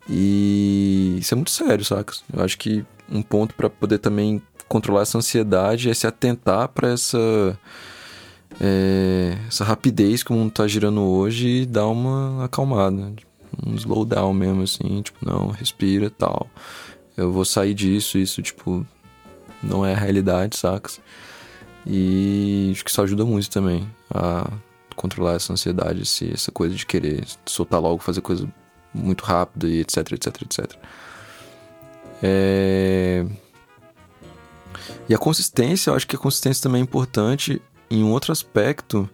[0.10, 2.14] E isso é muito sério, saca?
[2.32, 6.90] Eu acho que um ponto para poder também controlar essa ansiedade é se atentar para
[6.90, 7.58] essa
[8.60, 13.14] é, essa rapidez que o mundo tá girando hoje e dar uma acalmada,
[13.66, 16.48] um slowdown mesmo assim, tipo, não, respira, tal.
[17.18, 18.86] Eu vou sair disso, isso tipo
[19.64, 21.00] não é a realidade, sacas?
[21.86, 24.50] E acho que isso ajuda muito também a
[24.96, 26.02] controlar essa ansiedade,
[26.34, 28.48] essa coisa de querer soltar logo, fazer coisa
[28.96, 30.74] muito rápido e etc, etc, etc.
[32.24, 33.26] É...
[35.08, 39.10] E a consistência, eu acho que a consistência também é importante em um outro aspecto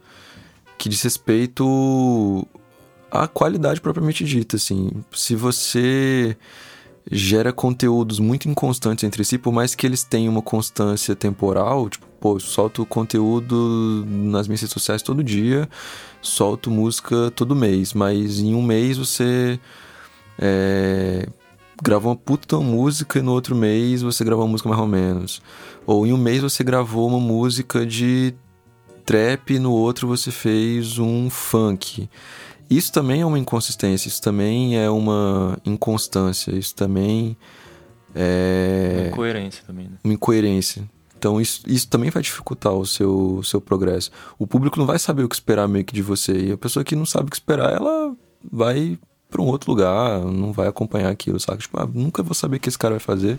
[0.77, 2.47] que diz respeito
[3.09, 4.89] à qualidade propriamente dita, assim.
[5.11, 6.37] Se você
[7.09, 12.05] gera conteúdos muito inconstantes entre si, por mais que eles tenham uma constância temporal, tipo,
[12.21, 15.67] pô, solto conteúdo nas minhas redes sociais todo dia,
[16.21, 19.59] solto música todo mês, mas em um mês você
[20.37, 21.27] é,
[21.81, 25.41] gravou uma puta música e no outro mês você gravou uma música mais ou menos.
[25.83, 28.35] Ou em um mês você gravou uma música de
[29.03, 32.07] trap e no outro você fez um funk.
[32.69, 37.35] Isso também é uma inconsistência, isso também é uma inconstância, isso também
[38.13, 38.97] é.
[38.99, 39.97] Uma incoerência também, né?
[40.03, 40.87] Uma incoerência.
[41.21, 44.09] Então isso, isso também vai dificultar o seu, seu progresso.
[44.39, 46.47] O público não vai saber o que esperar meio que de você.
[46.47, 48.15] E a pessoa que não sabe o que esperar, ela
[48.51, 48.97] vai
[49.29, 51.61] para um outro lugar, não vai acompanhar aquilo, sabe?
[51.61, 53.37] Tipo, ah, nunca vou saber o que esse cara vai fazer.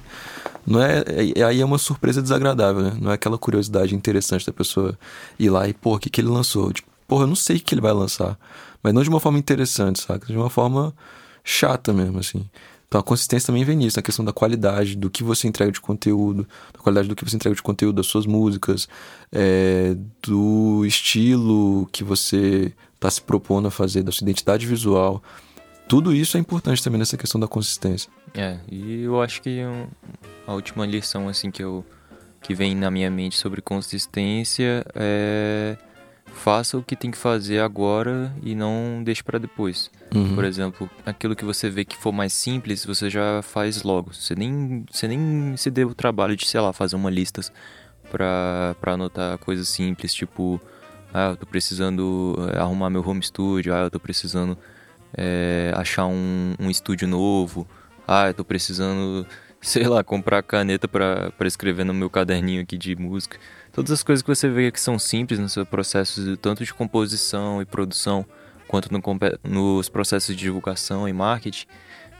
[0.64, 1.02] Não é,
[1.36, 2.96] é, aí é uma surpresa desagradável, né?
[3.00, 4.96] Não é aquela curiosidade interessante da pessoa
[5.36, 6.72] ir lá e, pô, o que, que ele lançou?
[6.72, 8.38] Tipo, porra, eu não sei o que ele vai lançar.
[8.80, 10.24] Mas não de uma forma interessante, sabe?
[10.24, 10.94] De uma forma
[11.42, 12.48] chata mesmo, assim.
[12.92, 15.80] Então a consistência também vem nisso, na questão da qualidade do que você entrega de
[15.80, 18.86] conteúdo, da qualidade do que você entrega de conteúdo das suas músicas,
[19.32, 25.22] é, do estilo que você está se propondo a fazer, da sua identidade visual.
[25.88, 28.10] Tudo isso é importante também nessa questão da consistência.
[28.34, 29.60] É, e eu acho que
[30.46, 31.82] a última lição assim que eu
[32.42, 35.78] que vem na minha mente sobre consistência é
[36.32, 39.90] faça o que tem que fazer agora e não deixe para depois.
[40.14, 40.34] Uhum.
[40.34, 44.12] Por exemplo, aquilo que você vê que for mais simples, você já faz logo.
[44.12, 47.40] Você nem, você nem se deu o trabalho de, sei lá, fazer uma lista
[48.10, 50.60] pra anotar coisas simples, tipo,
[51.14, 54.56] ah, eu tô precisando eh, arrumar meu home studio, ah, eu tô precisando
[55.16, 57.66] é, achar um, um estúdio novo,
[58.06, 59.26] ah, eu tô precisando,
[59.60, 63.38] sei lá, comprar caneta para escrever no meu caderninho aqui de música.
[63.72, 67.62] Todas as coisas que você vê que são simples no seu processo, tanto de composição
[67.62, 68.24] e produção,
[68.68, 69.00] quanto no,
[69.42, 71.66] nos processos de divulgação e marketing,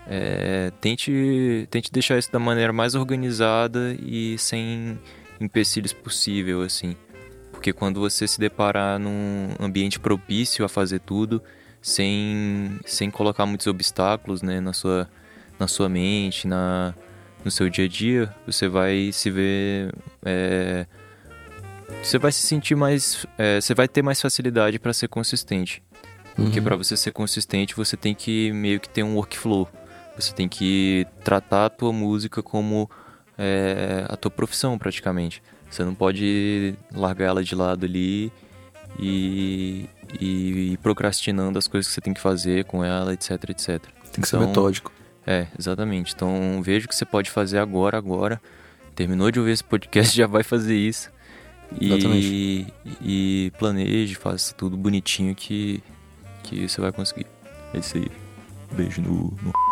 [0.06, 4.98] é, tente, tente deixar isso da maneira mais organizada e sem
[5.40, 6.96] empecilhos possível, assim.
[7.50, 11.42] Porque quando você se deparar num ambiente propício a fazer tudo,
[11.82, 15.08] sem, sem colocar muitos obstáculos né, na, sua,
[15.58, 16.94] na sua mente, na,
[17.44, 19.92] no seu dia a dia, você vai se ver
[20.24, 20.86] é,
[22.02, 23.26] você vai se sentir mais.
[23.36, 25.82] É, você vai ter mais facilidade para ser consistente.
[26.34, 26.64] Porque uhum.
[26.64, 29.68] para você ser consistente, você tem que meio que ter um workflow.
[30.16, 32.90] Você tem que tratar a tua música como
[33.36, 35.42] é, a tua profissão, praticamente.
[35.70, 38.30] Você não pode largar ela de lado ali
[38.98, 39.88] e,
[40.20, 43.66] e ir procrastinando as coisas que você tem que fazer com ela, etc, etc.
[43.68, 44.92] Tem que então, ser metódico.
[45.26, 46.12] É, exatamente.
[46.14, 48.40] Então veja o que você pode fazer agora, agora.
[48.94, 51.10] Terminou de ouvir esse podcast, já vai fazer isso.
[51.80, 52.66] E,
[53.00, 55.82] e planeje, faça tudo bonitinho que,
[56.42, 57.26] que você vai conseguir.
[57.74, 58.08] É isso aí.
[58.72, 59.32] Beijo no.
[59.42, 59.52] no...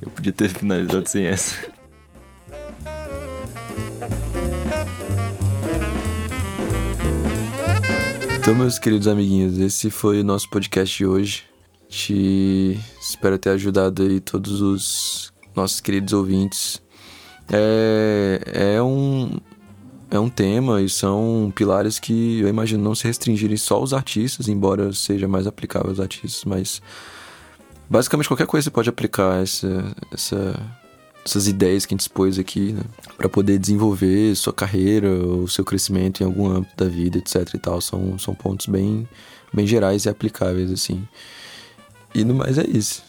[0.00, 1.56] Eu podia ter finalizado sem essa.
[8.38, 11.44] Então, meus queridos amiguinhos, esse foi o nosso podcast de hoje.
[11.88, 16.80] Te espero ter ajudado aí todos os nossos queridos ouvintes
[17.52, 19.38] é, é, um,
[20.10, 24.48] é um tema e são pilares que eu imagino não se restringirem só aos artistas,
[24.48, 26.82] embora seja mais aplicável aos artistas, mas
[27.88, 30.60] basicamente qualquer coisa você pode aplicar essa, essa,
[31.24, 32.82] essas ideias que a gente expôs aqui, né?
[33.16, 37.58] para poder desenvolver sua carreira, o seu crescimento em algum âmbito da vida, etc e
[37.58, 37.80] tal.
[37.80, 39.08] São, são pontos bem,
[39.52, 41.06] bem gerais e aplicáveis, assim.
[42.14, 43.02] E no mais é isso.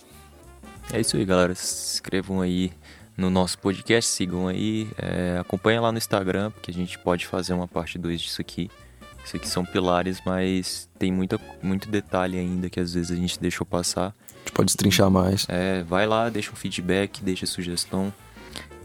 [0.91, 1.53] É isso aí, galera.
[1.55, 2.71] Se inscrevam aí
[3.17, 7.53] no nosso podcast, sigam aí, é, acompanhem lá no Instagram, porque a gente pode fazer
[7.53, 8.69] uma parte 2 disso aqui.
[9.25, 13.39] Isso aqui são pilares, mas tem muita, muito detalhe ainda que às vezes a gente
[13.39, 14.15] deixou passar.
[14.33, 15.45] A gente pode estrinchar mais.
[15.49, 18.13] É, vai lá, deixa um feedback, deixa sugestão.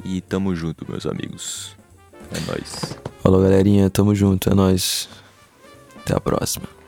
[0.05, 1.77] E tamo junto, meus amigos.
[2.35, 2.99] É nóis.
[3.23, 3.89] Falou, galerinha.
[3.91, 4.51] Tamo junto.
[4.51, 5.09] É nóis.
[6.01, 6.82] Até a próxima.